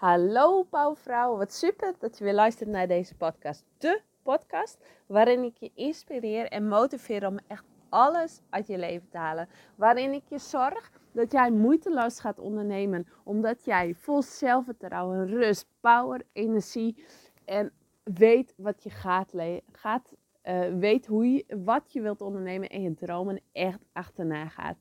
[0.00, 3.64] Hallo Pauwvrouw, wat super dat je weer luistert naar deze podcast.
[3.78, 9.18] De podcast waarin ik je inspireer en motiveer om echt alles uit je leven te
[9.18, 9.48] halen.
[9.76, 16.22] Waarin ik je zorg dat jij moeiteloos gaat ondernemen, omdat jij vol zelfvertrouwen, rust, power,
[16.32, 17.04] energie
[17.44, 17.72] en
[18.02, 19.32] weet wat je gaat,
[19.72, 20.14] gaat
[20.44, 24.76] uh, weet hoe je, wat je wilt ondernemen en je dromen echt achterna gaat.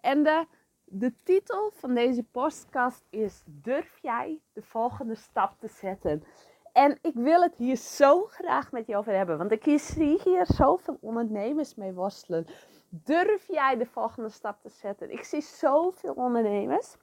[0.00, 0.46] En de
[0.94, 6.24] de titel van deze podcast is Durf jij de volgende stap te zetten?
[6.72, 10.46] En ik wil het hier zo graag met je over hebben, want ik zie hier
[10.46, 12.46] zoveel ondernemers mee worstelen.
[12.88, 15.12] Durf jij de volgende stap te zetten?
[15.12, 16.96] Ik zie zoveel ondernemers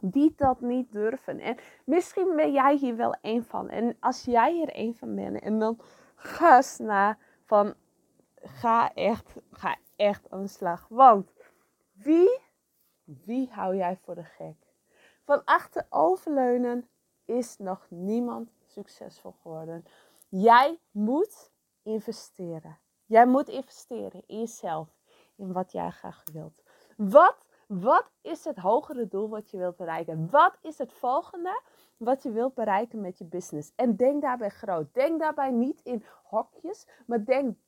[0.00, 1.40] die dat niet durven.
[1.40, 3.68] En misschien ben jij hier wel een van.
[3.68, 5.78] En als jij hier een van bent, en dan
[6.14, 7.74] ga naar van
[8.42, 10.86] ga echt, ga echt aan de slag.
[10.88, 11.32] Want
[11.92, 12.48] wie
[13.24, 14.56] wie hou jij voor de gek?
[15.24, 16.88] Van achteroverleunen
[17.24, 19.84] is nog niemand succesvol geworden.
[20.28, 21.50] Jij moet
[21.82, 22.78] investeren.
[23.06, 24.88] Jij moet investeren in jezelf,
[25.36, 26.62] in wat jij graag wilt.
[26.96, 27.36] Wat,
[27.66, 30.30] wat is het hogere doel wat je wilt bereiken?
[30.30, 31.60] Wat is het volgende
[31.96, 33.72] wat je wilt bereiken met je business?
[33.76, 34.94] En denk daarbij groot.
[34.94, 37.58] Denk daarbij niet in hokjes, maar denk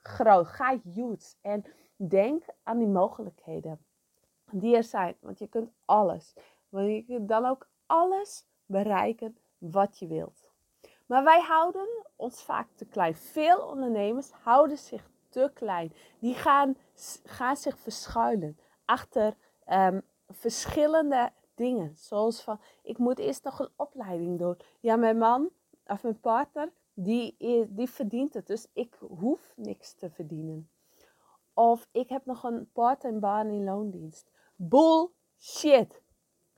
[0.00, 0.46] groot.
[0.46, 1.64] Ga huge en
[1.96, 3.80] denk aan die mogelijkheden
[4.52, 5.16] die er zijn.
[5.20, 6.34] Want je kunt alles.
[6.68, 10.50] Want je kunt dan ook alles bereiken wat je wilt.
[11.06, 13.14] Maar wij houden ons vaak te klein.
[13.14, 15.92] Veel ondernemers houden zich te klein.
[16.18, 16.76] Die gaan,
[17.24, 21.96] gaan zich verschuilen achter ehm, verschillende dingen.
[21.96, 24.56] Zoals van, ik moet eerst nog een opleiding doen.
[24.80, 25.50] Ja, mijn man
[25.86, 27.36] of mijn partner, die,
[27.68, 28.46] die verdient het.
[28.46, 30.70] Dus ik hoef niks te verdienen.
[31.54, 34.30] Of ik heb nog een part-time baan in loondienst.
[34.64, 36.00] Bullshit.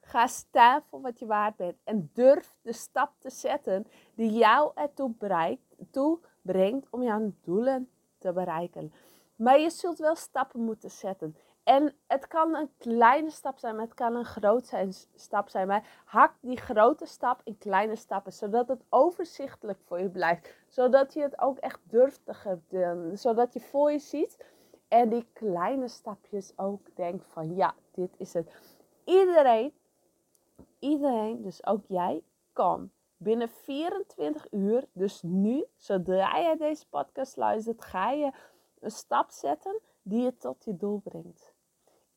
[0.00, 4.72] Ga staan voor wat je waard bent en durf de stap te zetten die jou
[4.74, 8.92] ertoe bereikt, toe brengt om jouw doelen te bereiken.
[9.36, 11.36] Maar je zult wel stappen moeten zetten.
[11.62, 15.66] En het kan een kleine stap zijn, maar het kan een grote stap zijn.
[15.66, 20.54] Maar hak die grote stap in kleine stappen, zodat het overzichtelijk voor je blijft.
[20.68, 23.18] Zodat je het ook echt durft te gebeuren.
[23.18, 24.36] Zodat je voor je ziet
[24.94, 28.54] en die kleine stapjes ook denkt van ja, dit is het.
[29.04, 29.72] Iedereen,
[30.78, 32.22] iedereen, dus ook jij,
[32.52, 38.32] kan binnen 24 uur, dus nu, zodra jij deze podcast luistert, ga je
[38.80, 41.52] een stap zetten die je tot je doel brengt.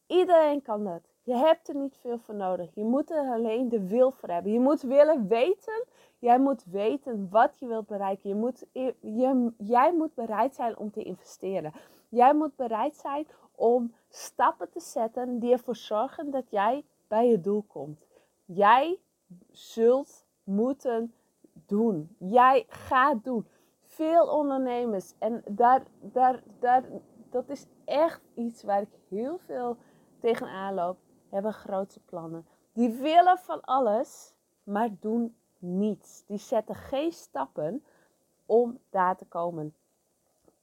[0.08, 1.02] Iedereen kan dat.
[1.24, 2.76] Je hebt er niet veel voor nodig.
[2.76, 4.52] Je moet er alleen de wil voor hebben.
[4.52, 5.86] Je moet willen weten.
[6.20, 8.30] Jij moet weten wat je wilt bereiken.
[8.30, 8.66] Je moet,
[9.02, 11.74] je, jij moet bereid zijn om te investeren.
[12.10, 17.42] Jij moet bereid zijn om stappen te zetten die ervoor zorgen dat jij bij je
[17.42, 18.06] doel komt.
[18.46, 19.00] Jij
[19.52, 21.14] zult moeten
[21.54, 22.16] doen.
[22.18, 23.48] Jij gaat doen.
[23.86, 26.84] Veel ondernemers, en daar, daar, daar,
[27.30, 29.78] dat is echt iets waar ik heel veel
[30.20, 30.98] tegenaan loop,
[31.30, 32.46] hebben grote plannen.
[32.74, 36.24] Die willen van alles, maar doen niets.
[36.26, 37.84] Die zetten geen stappen
[38.46, 39.76] om daar te komen.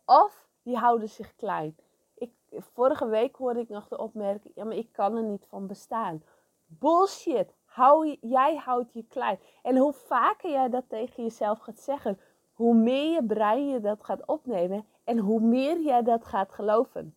[0.04, 1.76] Of die houden zich klein.
[2.14, 5.66] Ik, vorige week hoorde ik nog de opmerking, ja, maar ik kan er niet van
[5.66, 6.22] bestaan.
[6.66, 7.54] Bullshit.
[7.64, 9.38] Hou, jij houdt je klein.
[9.62, 12.18] En hoe vaker jij dat tegen jezelf gaat zeggen,
[12.52, 17.16] hoe meer je brein je dat gaat opnemen en hoe meer jij dat gaat geloven.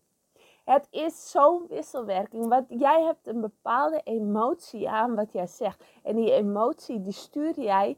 [0.67, 2.47] Het is zo'n wisselwerking.
[2.47, 5.83] Want jij hebt een bepaalde emotie aan wat jij zegt.
[6.03, 7.97] En die emotie die stuur jij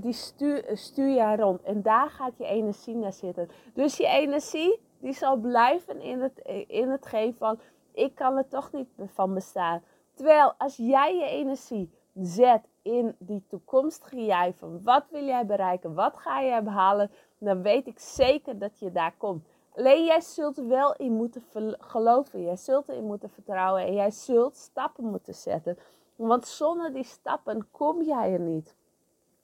[0.00, 1.62] die stuur, stuur je rond.
[1.62, 3.48] En daar gaat je energie naar zitten.
[3.74, 7.58] Dus je energie die zal blijven in het, in het geven van
[7.92, 9.82] ik kan er toch niet van bestaan.
[10.14, 15.94] Terwijl als jij je energie zet in die toekomstige jij van wat wil jij bereiken,
[15.94, 19.44] wat ga je behalen, dan weet ik zeker dat je daar komt.
[19.76, 21.42] Alleen jij zult er wel in moeten
[21.78, 25.78] geloven, jij zult erin moeten vertrouwen en jij zult stappen moeten zetten.
[26.16, 28.74] Want zonder die stappen kom jij er niet.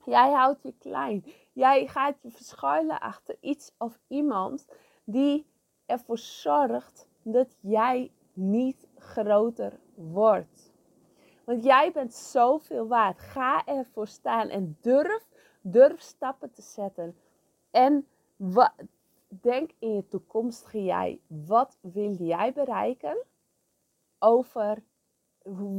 [0.04, 1.24] Jij houdt je klein.
[1.52, 4.66] Jij gaat je verschuilen achter iets of iemand
[5.04, 5.46] die
[5.86, 10.72] ervoor zorgt dat jij niet groter wordt.
[11.44, 13.18] Want jij bent zoveel waard.
[13.18, 15.28] Ga ervoor staan en durf,
[15.60, 17.16] durf stappen te zetten.
[17.70, 18.72] En wat,
[19.28, 21.20] denk in je toekomstige jij.
[21.26, 23.24] Wat wil jij bereiken?
[24.18, 24.82] Over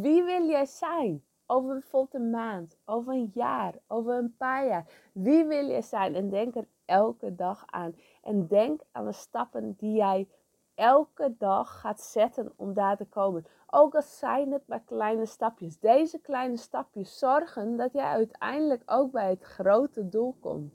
[0.02, 1.24] wie wil jij zijn?
[1.52, 4.86] Over bijvoorbeeld een maand, over een jaar, over een paar jaar.
[5.14, 6.16] Wie wil je zijn?
[6.16, 7.96] En denk er elke dag aan.
[8.24, 10.28] En denk aan de stappen die jij
[10.76, 13.46] elke dag gaat zetten om daar te komen.
[13.68, 15.80] Ook al zijn het maar kleine stapjes.
[15.80, 20.74] Deze kleine stapjes zorgen dat jij uiteindelijk ook bij het grote doel komt.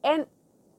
[0.00, 0.26] En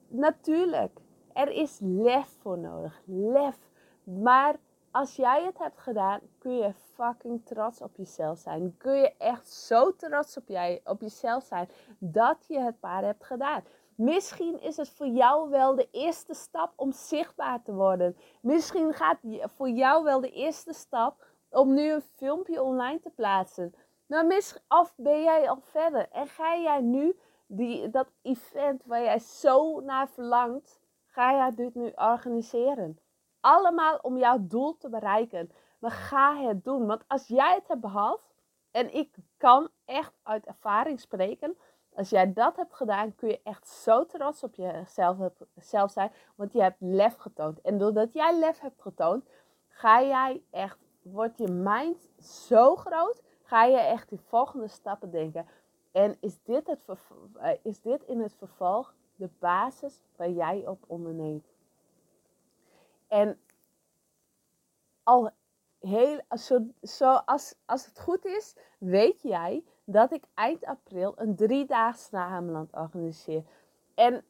[0.08, 1.00] natuurlijk,
[1.32, 3.02] er is lef voor nodig.
[3.04, 3.58] Lef.
[4.02, 4.56] Maar
[4.94, 8.76] als jij het hebt gedaan, kun je fucking trots op jezelf zijn.
[8.76, 11.68] Kun je echt zo trots op, jij, op jezelf zijn
[11.98, 13.64] dat je het maar hebt gedaan.
[13.94, 18.16] Misschien is het voor jou wel de eerste stap om zichtbaar te worden.
[18.40, 23.74] Misschien gaat voor jou wel de eerste stap om nu een filmpje online te plaatsen.
[24.06, 29.18] Nou, of ben jij al verder en ga jij nu die, dat event waar jij
[29.18, 32.98] zo naar verlangt, ga jij dit nu organiseren?
[33.44, 35.50] Allemaal om jouw doel te bereiken.
[35.78, 36.86] Maar ga het doen.
[36.86, 38.20] Want als jij het hebt behaald,
[38.70, 41.56] en ik kan echt uit ervaring spreken,
[41.94, 45.16] als jij dat hebt gedaan, kun je echt zo trots op jezelf
[45.56, 46.12] zelf zijn.
[46.34, 47.60] Want je hebt lef getoond.
[47.60, 49.24] En doordat jij lef hebt getoond,
[49.68, 55.46] ga jij echt, wordt je mind zo groot, ga je echt die volgende stappen denken.
[55.92, 56.84] En is dit, het,
[57.34, 61.53] eh, is dit in het vervolg de basis waar jij op onderneemt?
[63.14, 63.38] En
[65.02, 65.30] al
[65.78, 71.36] heel, zo, zo als, als het goed is, weet jij dat ik eind april een
[71.36, 73.44] driedaags Hameland organiseer.
[73.94, 74.24] En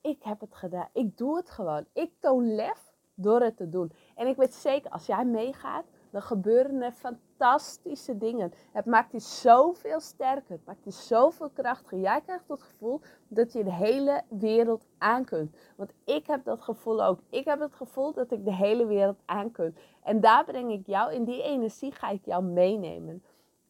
[0.00, 0.88] ik heb het gedaan.
[0.92, 1.86] Ik doe het gewoon.
[1.92, 3.92] Ik toon lef door het te doen.
[4.14, 5.84] En ik weet zeker, als jij meegaat,
[6.16, 8.52] dan gebeuren er fantastische dingen.
[8.72, 10.50] Het maakt je zoveel sterker.
[10.50, 11.98] Het maakt je zoveel krachtiger.
[11.98, 15.56] Jij krijgt het gevoel dat je de hele wereld aan kunt.
[15.76, 17.20] Want ik heb dat gevoel ook.
[17.30, 19.74] Ik heb het gevoel dat ik de hele wereld aan kan.
[20.02, 23.22] En daar breng ik jou, in die energie ga ik jou meenemen.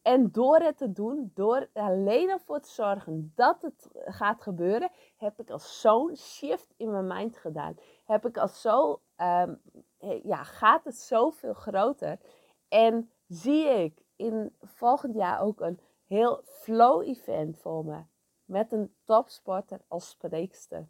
[0.03, 5.41] En door het te doen, door alleen ervoor te zorgen dat het gaat gebeuren, heb
[5.41, 7.75] ik al zo'n shift in mijn mind gedaan.
[8.05, 9.55] Heb ik al zo, ehm,
[10.23, 12.19] ja, gaat het zoveel groter.
[12.69, 18.03] En zie ik in volgend jaar ook een heel flow event voor me.
[18.45, 20.89] Met een topsporter als spreekster.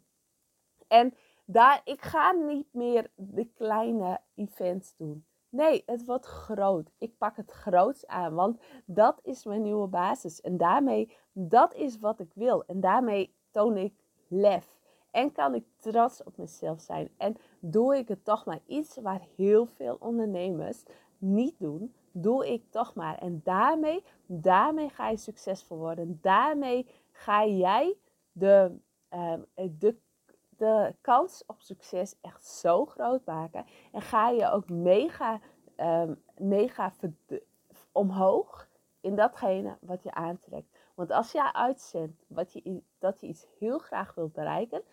[0.87, 1.13] En
[1.45, 5.25] daar, ik ga niet meer de kleine events doen.
[5.49, 6.91] Nee, het wordt groot.
[6.97, 10.41] Ik pak het groots aan, want dat is mijn nieuwe basis.
[10.41, 12.65] En daarmee, dat is wat ik wil.
[12.65, 13.93] En daarmee toon ik
[14.27, 14.76] lef.
[15.17, 17.09] En kan ik trots op mezelf zijn.
[17.17, 20.83] En doe ik het toch maar iets waar heel veel ondernemers
[21.17, 23.17] niet doen, doe ik toch maar.
[23.17, 26.19] En daarmee, daarmee ga je succesvol worden.
[26.21, 27.97] Daarmee ga jij
[28.31, 28.77] de,
[29.13, 29.95] uh, de
[30.57, 33.65] de kans op succes echt zo groot maken.
[33.91, 35.39] En ga je ook mega,
[35.77, 36.93] um, mega
[37.91, 38.67] omhoog
[39.01, 40.77] in datgene wat je aantrekt.
[40.95, 44.83] Want als je uitzendt wat je, dat je iets heel graag wilt bereiken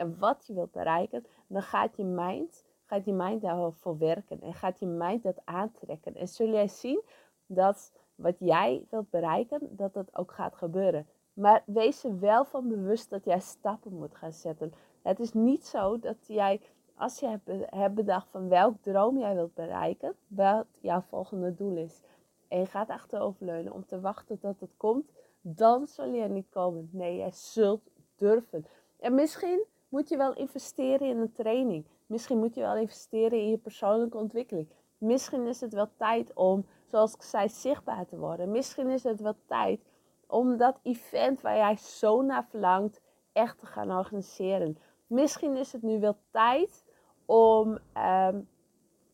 [0.00, 4.54] en wat je wilt bereiken, dan gaat je mind, gaat je mind daarvoor werken en
[4.54, 6.14] gaat je mind dat aantrekken.
[6.14, 7.02] En zul jij zien
[7.46, 11.06] dat wat jij wilt bereiken, dat dat ook gaat gebeuren.
[11.32, 14.72] Maar wees er wel van bewust dat jij stappen moet gaan zetten.
[15.02, 16.60] Het is niet zo dat jij,
[16.94, 22.00] als je hebt bedacht van welk droom jij wilt bereiken, wat jouw volgende doel is.
[22.48, 25.10] En je gaat achteroverleunen om te wachten tot het komt,
[25.40, 26.88] dan zul je er niet komen.
[26.92, 27.82] Nee, jij zult
[28.16, 28.66] durven.
[29.00, 31.86] En misschien moet je wel investeren in een training.
[32.06, 34.68] Misschien moet je wel investeren in je persoonlijke ontwikkeling.
[34.98, 38.50] Misschien is het wel tijd om, zoals ik zei, zichtbaar te worden.
[38.50, 39.80] Misschien is het wel tijd
[40.26, 43.00] om dat event waar jij zo naar verlangt,
[43.32, 44.78] echt te gaan organiseren.
[45.06, 46.84] Misschien is het nu wel tijd
[47.24, 48.48] om um,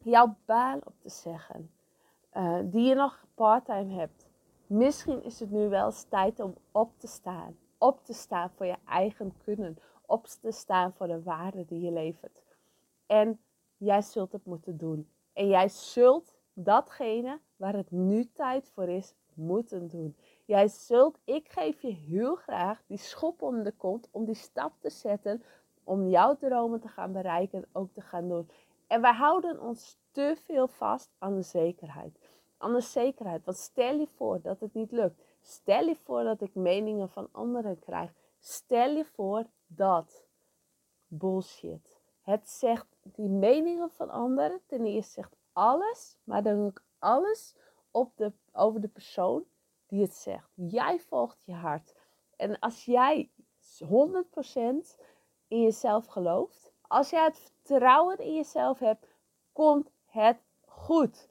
[0.03, 1.71] jouw baan op te zeggen,
[2.33, 4.27] uh, die je nog parttime hebt.
[4.67, 7.57] Misschien is het nu wel eens tijd om op te staan.
[7.79, 9.79] Op te staan voor je eigen kunnen.
[10.07, 12.43] Op te staan voor de waarde die je levert.
[13.07, 13.41] En
[13.77, 15.09] jij zult het moeten doen.
[15.33, 20.17] En jij zult datgene waar het nu tijd voor is, moeten doen.
[20.45, 24.73] Jij zult, ik geef je heel graag die schop onder de kont om die stap
[24.81, 25.43] te zetten
[25.85, 28.49] om jouw dromen te gaan bereiken, ook te gaan doen.
[28.87, 32.19] En wij houden ons te veel vast aan de zekerheid.
[32.59, 33.45] Aan de zekerheid.
[33.45, 35.23] Want stel je voor dat het niet lukt.
[35.41, 38.13] Stel je voor dat ik meningen van anderen krijg.
[38.39, 40.27] Stel je voor dat.
[41.07, 42.01] Bullshit.
[42.23, 44.61] Het zegt die meningen van anderen.
[44.67, 47.55] Ten eerste zegt alles, maar dan ook alles
[47.91, 49.45] op de, over de persoon
[49.87, 50.51] die het zegt.
[50.55, 51.95] Jij volgt je hart.
[52.37, 53.31] En als jij
[53.85, 53.87] 100%
[55.49, 59.07] in jezelf gelooft, als jij het vertrouwen in jezelf hebt,
[59.53, 61.29] komt het goed.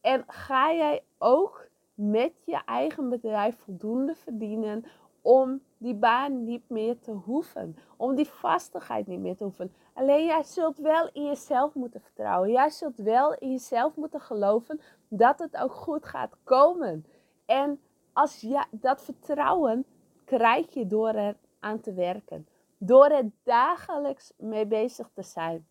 [0.00, 4.84] En ga jij ook met je eigen bedrijf voldoende verdienen
[5.22, 7.76] om die baan niet meer te hoeven.
[7.96, 9.74] Om die vastigheid niet meer te hoeven.
[9.92, 12.50] Alleen jij zult wel in jezelf moeten vertrouwen.
[12.50, 17.06] Jij zult wel in jezelf moeten geloven dat het ook goed gaat komen.
[17.46, 17.80] En
[18.12, 19.84] als je dat vertrouwen
[20.24, 22.48] krijg je door er aan te werken.
[22.78, 25.66] Door er dagelijks mee bezig te zijn.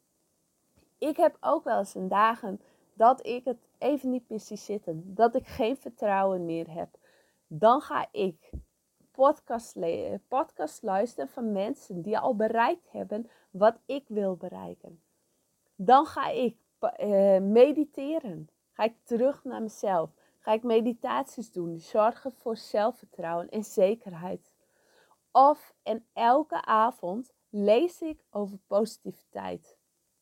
[0.97, 2.61] Ik heb ook wel eens een dagen
[2.93, 5.13] dat ik het even niet precies zitten.
[5.15, 6.89] Dat ik geen vertrouwen meer heb.
[7.47, 8.51] Dan ga ik
[9.21, 9.77] podcast,
[10.27, 15.01] podcast luisteren van mensen die al bereikt hebben wat ik wil bereiken.
[15.75, 16.57] Dan ga ik
[16.99, 18.49] uh, mediteren.
[18.71, 20.09] Ga ik terug naar mezelf.
[20.39, 24.51] Ga ik meditaties doen die zorgen voor zelfvertrouwen en zekerheid.
[25.31, 29.77] Of en elke avond lees ik over positiviteit.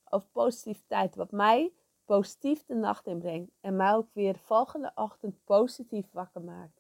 [0.10, 1.74] Over positiviteit, wat mij
[2.06, 6.79] positief de nacht inbrengt en mij ook weer de volgende ochtend positief wakker maakt.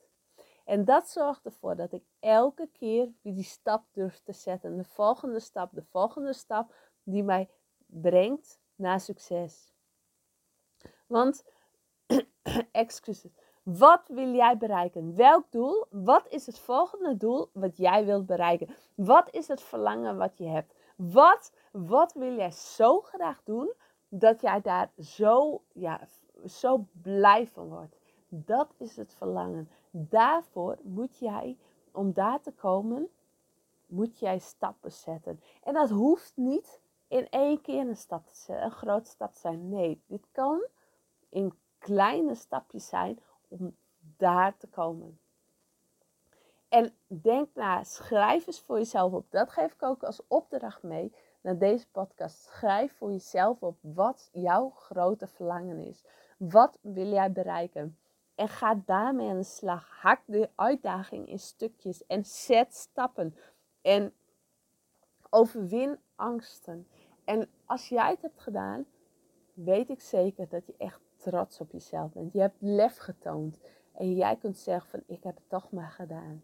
[0.69, 4.77] En dat zorgt ervoor dat ik elke keer weer die stap durf te zetten.
[4.77, 6.73] De volgende stap, de volgende stap
[7.03, 7.49] die mij
[7.85, 9.73] brengt naar succes.
[11.07, 11.43] Want,
[12.71, 13.31] excuses,
[13.63, 15.15] wat wil jij bereiken?
[15.15, 15.85] Welk doel?
[15.89, 18.69] Wat is het volgende doel wat jij wilt bereiken?
[18.95, 20.73] Wat is het verlangen wat je hebt?
[20.95, 23.73] Wat, wat wil jij zo graag doen
[24.09, 26.07] dat jij daar zo, ja,
[26.45, 27.97] zo blij van wordt?
[28.29, 29.69] Dat is het verlangen.
[29.91, 31.57] Daarvoor moet jij,
[31.91, 33.09] om daar te komen,
[33.85, 35.41] moet jij stappen zetten.
[35.63, 39.69] En dat hoeft niet in één keer een, stap een grote stap te zijn.
[39.69, 40.65] Nee, dit kan
[41.29, 43.75] in kleine stapjes zijn om
[44.17, 45.19] daar te komen.
[46.69, 49.25] En denk na, schrijf eens voor jezelf op.
[49.29, 52.41] Dat geef ik ook als opdracht mee naar deze podcast.
[52.41, 56.03] Schrijf voor jezelf op wat jouw grote verlangen is.
[56.37, 57.97] Wat wil jij bereiken?
[58.39, 59.89] En ga daarmee aan de slag.
[60.01, 63.35] Hak de uitdaging in stukjes en zet stappen.
[63.81, 64.13] En
[65.29, 66.87] overwin angsten.
[67.23, 68.85] En als jij het hebt gedaan,
[69.53, 72.33] weet ik zeker dat je echt trots op jezelf bent.
[72.33, 73.59] Je hebt lef getoond.
[73.93, 76.43] En jij kunt zeggen van ik heb het toch maar gedaan.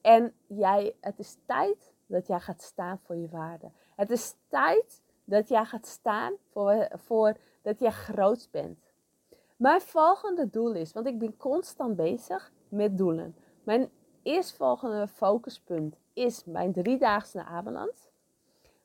[0.00, 3.70] En jij, het is tijd dat jij gaat staan voor je waarde.
[3.96, 8.87] Het is tijd dat jij gaat staan voor, voor dat jij groot bent.
[9.58, 13.36] Mijn volgende doel is, want ik ben constant bezig met doelen.
[13.62, 13.90] Mijn
[14.22, 18.10] eerstvolgende focuspunt is mijn driedaagse naar Ameland.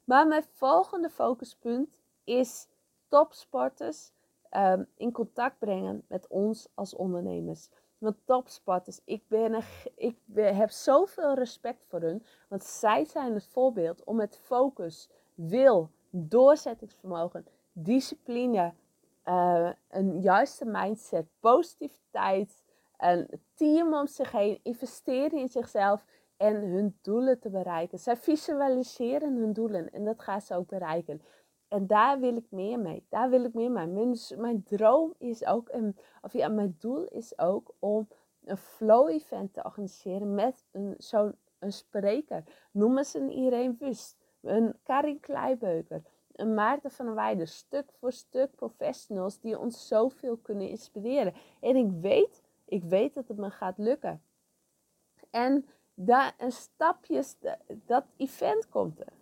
[0.04, 2.68] Maar mijn volgende focuspunt is
[3.08, 4.12] topsporters
[4.52, 7.70] um, in contact brengen met ons als ondernemers.
[7.98, 9.64] Want topsporters, ik, ben
[9.96, 12.24] ik heb zoveel respect voor hun.
[12.48, 18.74] Want zij zijn het voorbeeld om met focus, wil, doorzettingsvermogen, discipline,
[19.26, 22.64] uh, een juiste mindset, positiviteit,
[22.98, 26.06] een team om zich heen, investeren in zichzelf
[26.38, 28.00] en hun doelen te bereiken.
[28.00, 31.22] Zij visualiseren hun doelen en dat gaan ze ook bereiken.
[31.68, 33.06] En daar wil ik meer mee.
[33.10, 33.88] Daar wil ik meer mee.
[33.88, 38.08] Mijn, mijn droom is ook, een, of ja, mijn doel is ook om
[38.44, 42.44] een flow event te organiseren met een, zo'n een spreker.
[42.72, 43.96] Noem ze een Irene
[44.42, 46.02] een Karin Kleibeuker,
[46.36, 47.48] een Maarten van Weijden.
[47.48, 51.34] Stuk voor stuk professionals die ons zoveel kunnen inspireren.
[51.60, 54.22] En ik weet, ik weet dat het me gaat lukken.
[55.30, 57.36] En daar een stapjes,
[57.68, 59.14] dat event komt er.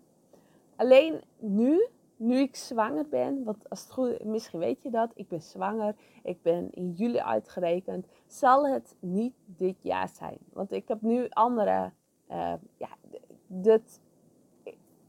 [0.76, 1.88] Alleen nu
[2.22, 5.96] nu ik zwanger ben, want als het goed misschien weet je dat, ik ben zwanger,
[6.24, 10.38] ik ben in juli uitgerekend, zal het niet dit jaar zijn.
[10.54, 11.92] Want ik heb nu andere,
[12.30, 12.90] uh, ja,
[13.48, 14.00] dit,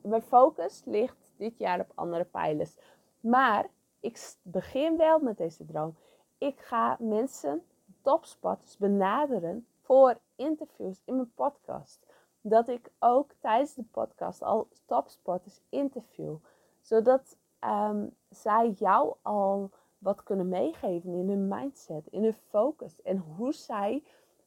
[0.02, 2.76] mijn focus ligt dit jaar op andere pijlers.
[3.20, 3.66] Maar
[4.00, 5.96] ik begin wel met deze droom.
[6.38, 7.62] Ik ga mensen,
[8.02, 12.06] topspotters, benaderen voor interviews in mijn podcast.
[12.40, 16.36] Dat ik ook tijdens de podcast al topspotters interview
[16.82, 23.02] zodat um, zij jou al wat kunnen meegeven in hun mindset, in hun focus.
[23.02, 24.02] En hoe zij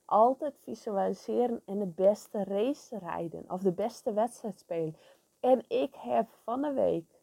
[0.06, 3.46] altijd visualiseren en de beste race rijden.
[3.50, 4.96] Of de beste wedstrijd spelen.
[5.46, 7.22] En ik heb van de week,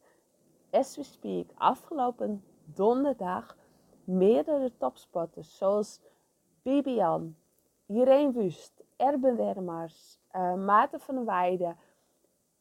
[0.71, 3.57] as we speak, afgelopen donderdag
[4.05, 5.57] meerdere topspotters.
[5.57, 6.01] Zoals
[6.63, 7.37] Bibian,
[7.87, 11.79] Irene Wust, Erben Wermars, uh, Maarten van Weijden,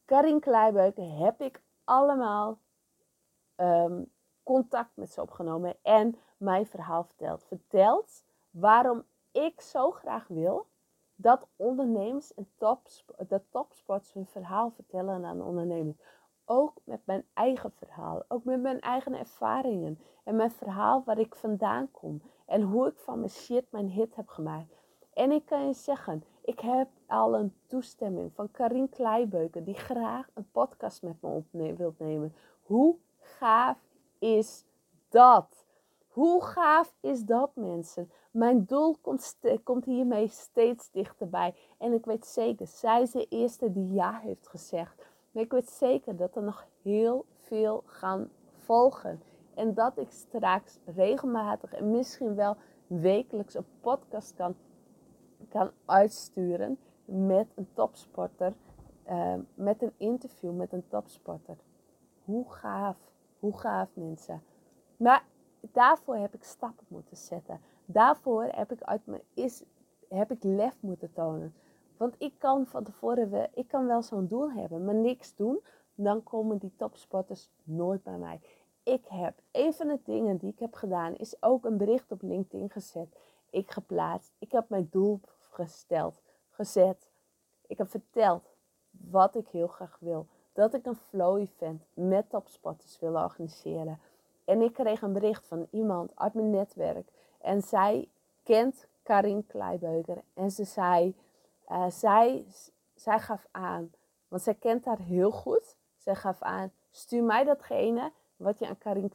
[0.04, 2.58] Karin Kleibeuken heb ik allemaal
[3.56, 4.10] um,
[4.42, 7.44] contact met ze opgenomen en mijn verhaal verteld.
[7.44, 10.66] Verteld waarom ik zo graag wil
[11.22, 15.96] dat ondernemers en tops, dat topsports hun verhaal vertellen aan ondernemers.
[16.44, 21.34] Ook met mijn eigen verhaal, ook met mijn eigen ervaringen en mijn verhaal waar ik
[21.34, 24.74] vandaan kom en hoe ik van mijn shit mijn hit heb gemaakt.
[25.12, 30.30] En ik kan je zeggen, ik heb al een toestemming van Karin Kleibeuken, die graag
[30.34, 32.34] een podcast met me wilt nemen.
[32.62, 33.78] Hoe gaaf
[34.18, 34.64] is
[35.08, 35.61] dat?
[36.12, 38.10] Hoe gaaf is dat, mensen?
[38.30, 41.54] Mijn doel komt, komt hiermee steeds dichterbij.
[41.78, 45.06] En ik weet zeker, zij is de eerste die ja heeft gezegd.
[45.30, 49.22] Maar ik weet zeker dat er nog heel veel gaan volgen.
[49.54, 54.54] En dat ik straks regelmatig en misschien wel wekelijks een podcast kan,
[55.48, 58.54] kan uitsturen met een topsporter.
[59.08, 61.56] Uh, met een interview met een topsporter.
[62.24, 62.96] Hoe gaaf,
[63.38, 64.42] hoe gaaf mensen.
[64.96, 65.24] Maar
[65.72, 67.60] daarvoor heb ik stappen moeten zetten.
[67.84, 69.62] Daarvoor heb ik, uit me, is,
[70.08, 71.54] heb ik lef moeten tonen.
[71.96, 75.60] Want ik kan van tevoren, ik kan wel zo'n doel hebben, maar niks doen.
[75.94, 78.40] Dan komen die topsporters nooit bij mij.
[78.82, 82.22] Ik heb, een van de dingen die ik heb gedaan, is ook een bericht op
[82.22, 83.16] LinkedIn gezet.
[83.50, 84.32] Ik geplaatst.
[84.38, 87.08] Ik heb mijn doel gesteld, gezet.
[87.66, 88.54] Ik heb verteld
[88.90, 90.26] wat ik heel graag wil.
[90.52, 94.00] Dat ik een flow event met topsporters wil organiseren.
[94.44, 97.08] En ik kreeg een bericht van iemand uit mijn netwerk.
[97.40, 98.08] En zij
[98.42, 100.22] kent Karin Kleibeuker.
[100.34, 101.14] En ze zei,
[101.68, 102.46] uh, zij,
[102.94, 103.92] zij gaf aan,
[104.28, 105.76] want zij kent haar heel goed.
[105.96, 109.12] Zij gaf aan, stuur mij datgene wat je aan Karin,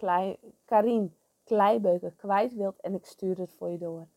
[0.66, 2.80] Karin Kleibeuker kwijt wilt.
[2.82, 4.08] En ik stuur het voor je door.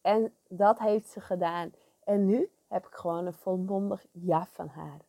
[0.00, 1.72] En dat heeft ze gedaan.
[2.04, 5.00] En nu heb ik gewoon een volmondig ja van haar.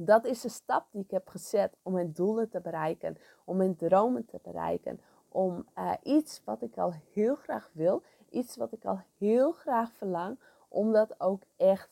[0.00, 3.76] Dat is de stap die ik heb gezet om mijn doelen te bereiken, om mijn
[3.76, 8.84] dromen te bereiken, om uh, iets wat ik al heel graag wil, iets wat ik
[8.84, 10.38] al heel graag verlang,
[10.68, 11.90] om dat ook echt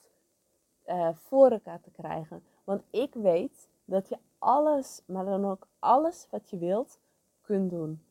[0.86, 2.44] uh, voor elkaar te krijgen.
[2.64, 7.00] Want ik weet dat je alles, maar dan ook alles wat je wilt,
[7.40, 8.02] kunt doen.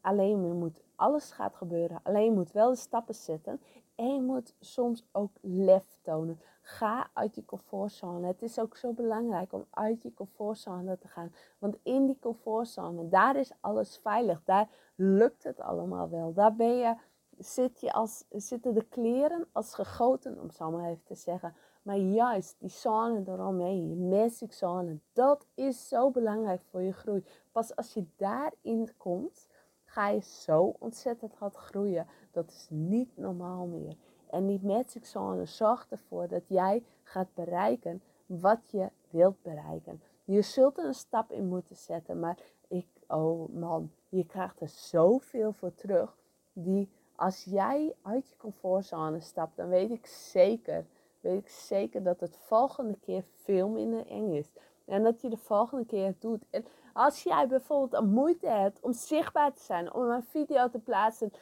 [0.00, 2.00] Alleen je moet, alles gaat gebeuren.
[2.02, 3.60] Alleen je moet wel de stappen zetten.
[3.94, 6.40] En je moet soms ook lef tonen.
[6.64, 8.26] Ga uit je comfortzone.
[8.26, 11.34] Het is ook zo belangrijk om uit je comfortzone te gaan.
[11.58, 14.42] Want in die comfortzone, daar is alles veilig.
[14.44, 16.32] Daar lukt het allemaal wel.
[16.32, 16.94] Daar ben je,
[17.38, 21.54] zit je als, zitten de kleren als gegoten, om zo maar even te zeggen.
[21.82, 27.24] Maar juist die zone eromheen, je magic zone, dat is zo belangrijk voor je groei.
[27.52, 29.46] Pas als je daarin komt,
[29.84, 32.06] ga je zo ontzettend hard groeien.
[32.30, 33.96] Dat is niet normaal meer.
[34.32, 40.02] En die magic zone zorgt ervoor dat jij gaat bereiken wat je wilt bereiken.
[40.24, 44.68] Je zult er een stap in moeten zetten, maar ik, oh man, je krijgt er
[44.68, 46.16] zoveel voor terug.
[46.52, 50.86] Die als jij uit je comfortzone stapt, dan weet ik zeker,
[51.20, 54.52] weet ik zeker dat het volgende keer veel minder eng is.
[54.84, 56.44] En dat je de volgende keer het doet.
[56.50, 60.78] En als jij bijvoorbeeld een moeite hebt om zichtbaar te zijn, om een video te
[60.78, 61.32] plaatsen,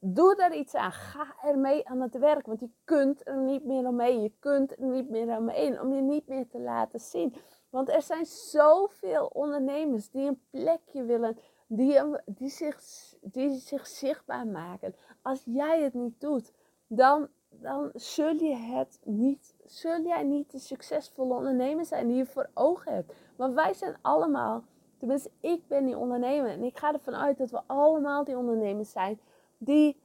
[0.00, 0.92] doe daar iets aan.
[0.92, 2.46] Ga ermee aan het werk.
[2.46, 4.22] Want je kunt er niet meer omheen.
[4.22, 7.34] Je kunt er niet meer omheen om je niet meer te laten zien.
[7.70, 12.80] Want er zijn zoveel ondernemers die een plekje willen, die, die, zich,
[13.20, 14.94] die zich zichtbaar maken.
[15.22, 16.52] Als jij het niet doet,
[16.86, 22.26] dan, dan zul, je het niet, zul jij niet de succesvolle ondernemer zijn die je
[22.26, 23.12] voor ogen hebt.
[23.36, 24.64] Want wij zijn allemaal,
[24.98, 28.90] tenminste ik ben die ondernemer en ik ga ervan uit dat we allemaal die ondernemers
[28.90, 29.20] zijn
[29.64, 29.96] die,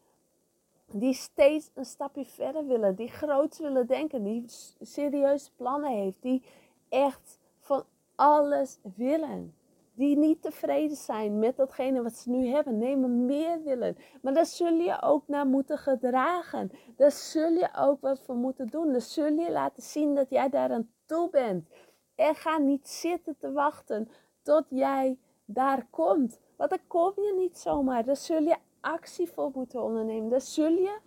[0.92, 4.44] die steeds een stapje verder willen, die groots willen denken, die
[4.82, 6.44] serieuze plannen heeft, die
[6.90, 7.84] echt van
[8.16, 9.56] alles willen.
[9.94, 12.78] Die niet tevreden zijn met datgene wat ze nu hebben.
[12.78, 13.98] Nee, maar meer willen.
[14.22, 16.72] Maar daar zul je ook naar moeten gedragen.
[16.96, 18.92] Daar zul je ook wat voor moeten doen.
[18.92, 21.70] Daar zul je laten zien dat jij daar aan toe bent.
[22.16, 24.10] En ga niet zitten te wachten
[24.42, 26.40] tot jij daar komt.
[26.56, 28.06] Want dan kom je niet zomaar.
[28.06, 28.56] Daar zul je
[28.94, 30.30] actie voor moeten ondernemen.
[30.30, 30.98] Daar zul je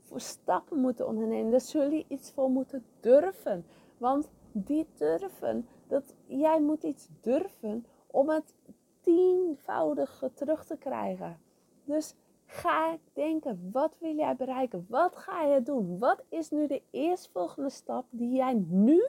[0.00, 1.50] voor stappen moeten ondernemen.
[1.50, 3.66] Daar zul je iets voor moeten durven.
[3.98, 8.54] Want die durven, dat jij moet iets durven om het
[9.00, 11.40] tienvoudige terug te krijgen.
[11.84, 12.14] Dus
[12.46, 14.86] ga denken, wat wil jij bereiken?
[14.88, 15.98] Wat ga je doen?
[15.98, 19.08] Wat is nu de eerstvolgende stap die jij nu,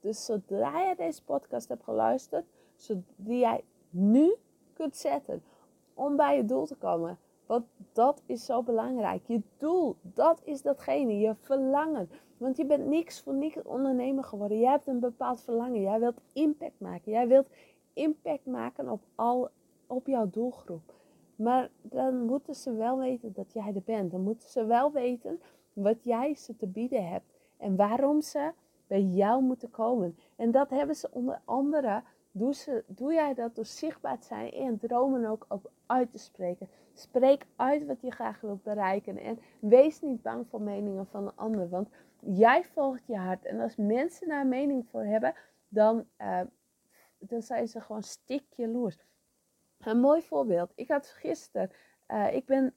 [0.00, 2.44] dus zodra je deze podcast hebt geluisterd,
[3.16, 4.34] die jij nu
[4.72, 5.42] kunt zetten
[5.94, 7.18] om bij je doel te komen?
[7.50, 9.22] Want dat is zo belangrijk.
[9.26, 12.10] Je doel, dat is datgene, je verlangen.
[12.36, 14.58] Want je bent niks voor niks ondernemer geworden.
[14.58, 15.80] Jij hebt een bepaald verlangen.
[15.80, 17.12] Jij wilt impact maken.
[17.12, 17.48] Jij wilt
[17.92, 19.48] impact maken op, al,
[19.86, 20.94] op jouw doelgroep.
[21.36, 24.10] Maar dan moeten ze wel weten dat jij er bent.
[24.10, 25.40] Dan moeten ze wel weten
[25.72, 27.32] wat jij ze te bieden hebt.
[27.56, 28.52] En waarom ze
[28.86, 30.16] bij jou moeten komen.
[30.36, 32.02] En dat hebben ze onder andere.
[32.32, 36.18] Doe, ze, doe jij dat door zichtbaar te zijn en dromen ook op uit te
[36.18, 36.68] spreken.
[37.00, 39.18] Spreek uit wat je graag wilt bereiken.
[39.18, 41.68] En wees niet bang voor meningen van een ander.
[41.68, 41.88] Want
[42.20, 43.44] jij volgt je hart.
[43.44, 45.34] En als mensen daar mening voor hebben,
[45.68, 46.40] dan, uh,
[47.18, 48.98] dan zijn ze gewoon stik jaloers.
[49.78, 50.72] Een mooi voorbeeld.
[50.74, 51.70] Ik had gisteren,
[52.08, 52.74] uh, ik ben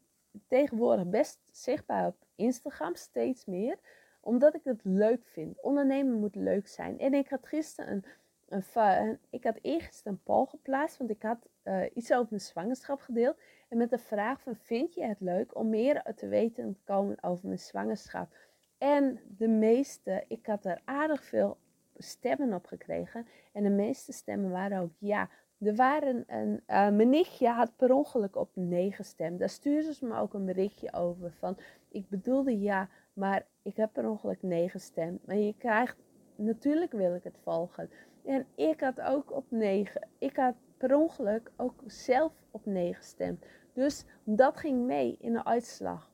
[0.48, 3.80] tegenwoordig best zichtbaar op Instagram, steeds meer.
[4.22, 5.62] Omdat ik het leuk vind.
[5.62, 7.00] Ondernemen moet leuk zijn.
[7.00, 8.04] En ik had gisteren
[8.48, 12.42] een, een, ik had eerst een poll geplaatst, want ik had uh, iets over mijn
[12.42, 13.38] zwangerschap gedeeld.
[13.70, 17.18] En met de vraag van, vind je het leuk om meer te weten te komen
[17.22, 18.36] over mijn zwangerschap?
[18.78, 21.58] En de meeste, ik had er aardig veel
[21.98, 23.28] stemmen op gekregen.
[23.52, 25.30] En de meeste stemmen waren ook ja.
[25.60, 29.40] Er waren een, uh, mijn nichtje had per ongeluk op nee gestemd.
[29.40, 31.58] Daar stuurde ze me ook een berichtje over van,
[31.90, 35.26] ik bedoelde ja, maar ik heb per ongeluk nee gestemd.
[35.28, 35.98] Maar je krijgt,
[36.36, 37.90] natuurlijk wil ik het volgen.
[38.26, 40.08] En ik had ook op 9.
[40.18, 40.56] Ik had
[40.88, 43.46] per ongeluk ook zelf op 9 gestemd.
[43.74, 46.12] Dus dat ging mee in de uitslag.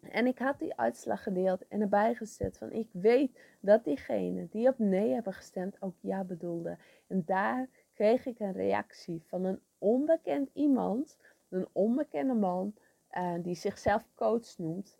[0.00, 4.68] En ik had die uitslag gedeeld en erbij gezet van ik weet dat diegenen die
[4.68, 6.78] op nee hebben gestemd ook ja bedoelden.
[7.06, 12.74] En daar kreeg ik een reactie van een onbekend iemand, een onbekende man,
[13.10, 14.98] uh, die zichzelf coach noemt.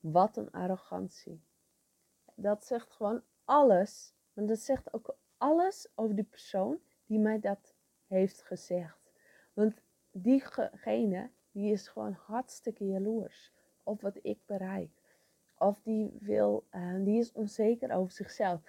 [0.00, 1.42] Wat een arrogantie.
[2.34, 7.73] Dat zegt gewoon alles, maar dat zegt ook alles over die persoon die mij dat
[8.14, 8.98] heeft gezegd.
[9.52, 14.90] Want diegene, die is gewoon hartstikke jaloers op wat ik bereik.
[15.58, 18.60] Of die, wil, uh, die is onzeker over zichzelf.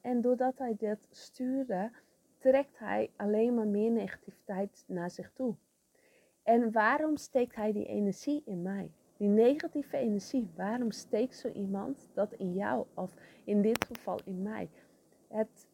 [0.00, 1.90] En doordat hij dit stuurde,
[2.38, 5.54] trekt hij alleen maar meer negativiteit naar zich toe.
[6.42, 8.92] En waarom steekt hij die energie in mij?
[9.16, 12.86] Die negatieve energie, waarom steekt zo iemand dat in jou?
[12.94, 14.70] Of in dit geval in mij?
[15.28, 15.66] Het,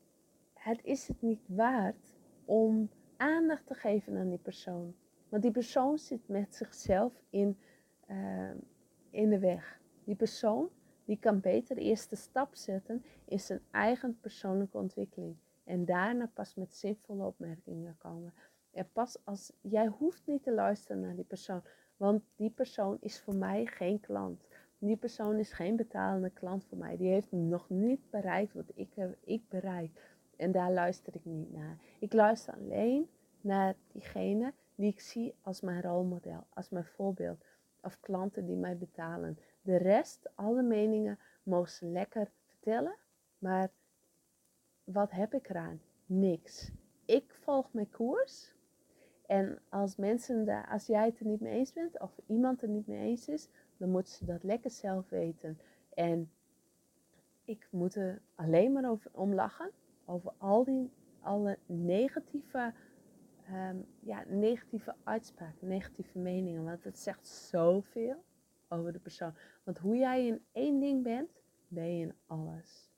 [0.55, 4.95] het is het niet waard om aandacht te geven aan die persoon.
[5.29, 7.59] Want die persoon zit met zichzelf in,
[8.11, 8.51] uh,
[9.11, 9.81] in de weg.
[10.05, 10.71] Die persoon
[11.07, 15.37] die kan beter de eerste stap zetten in zijn eigen persoonlijke ontwikkeling.
[15.65, 18.33] En daarna pas met zinvolle opmerkingen komen.
[18.71, 21.63] En pas als jij hoeft niet te luisteren naar die persoon,
[21.97, 24.47] want die persoon is voor mij geen klant.
[24.79, 26.97] Die persoon is geen betalende klant voor mij.
[26.97, 28.89] Die heeft nog niet bereikt wat ik,
[29.25, 30.16] ik bereik.
[30.37, 31.79] En daar luister ik niet naar.
[31.99, 37.45] Ik luister alleen naar diegene die ik zie als mijn rolmodel, als mijn voorbeeld.
[37.83, 39.39] Of klanten die mij betalen.
[39.63, 42.97] De rest, alle meningen, mogen ze lekker vertellen.
[43.39, 43.71] Maar
[44.85, 45.81] wat heb ik eraan?
[46.07, 46.71] Niks.
[47.05, 48.55] Ik volg mijn koers.
[49.27, 52.69] En als mensen daar, als jij het er niet mee eens bent, of iemand er
[52.69, 55.59] niet mee eens is, dan moeten ze dat lekker zelf weten.
[55.95, 56.31] En
[57.45, 59.71] ik moet er alleen maar om lachen
[60.07, 60.91] over al die
[61.21, 62.75] alle negatieve,
[63.53, 66.65] um, ja, negatieve uitspraken, negatieve meningen.
[66.65, 68.25] Want het zegt zoveel
[68.69, 69.35] over de persoon.
[69.65, 71.31] Want hoe jij in één ding bent,
[71.69, 72.91] ben je in alles.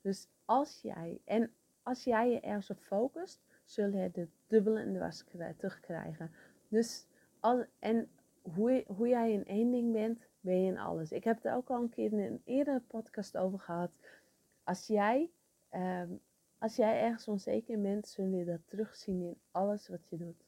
[0.00, 4.94] Dus als jij, en als jij je ergens op focust, zul je de dubbele en
[4.94, 5.24] dwars
[5.56, 6.30] terugkrijgen.
[6.68, 7.06] Dus
[7.40, 8.10] al, en
[8.42, 11.12] hoe, hoe jij in één ding bent, ben je in alles.
[11.12, 13.90] Ik heb het ook al een keer in een eerdere podcast over gehad.
[14.64, 15.30] Als jij
[15.74, 16.20] um,
[16.58, 20.44] als jij ergens onzeker bent, zul je dat terugzien in alles wat je doet.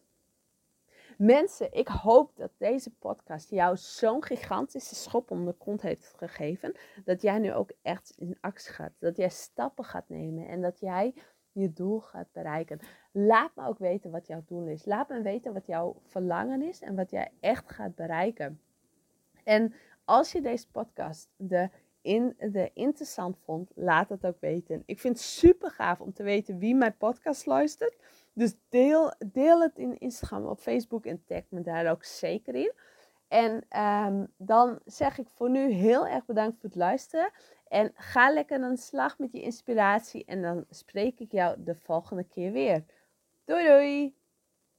[1.18, 6.74] Mensen, ik hoop dat deze podcast jou zo'n gigantische schop om de kont heeft gegeven.
[7.04, 8.92] Dat jij nu ook echt in actie gaat.
[8.98, 11.14] Dat jij stappen gaat nemen en dat jij
[11.52, 12.78] je doel gaat bereiken.
[13.12, 14.84] Laat me ook weten wat jouw doel is.
[14.84, 18.60] Laat me weten wat jouw verlangen is en wat jij echt gaat bereiken.
[19.44, 21.70] En als je deze podcast de
[22.04, 24.82] in de interessant vond, laat het ook weten.
[24.86, 27.96] Ik vind het super gaaf om te weten wie mijn podcast luistert.
[28.32, 32.72] Dus deel, deel het in Instagram, op Facebook en tag me daar ook zeker in.
[33.28, 37.30] En um, dan zeg ik voor nu heel erg bedankt voor het luisteren.
[37.68, 40.24] En ga lekker aan de slag met je inspiratie.
[40.24, 42.84] En dan spreek ik jou de volgende keer weer.
[43.44, 44.23] Doei doei!